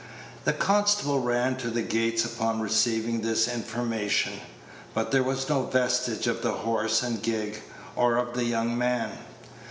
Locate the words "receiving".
2.59-3.21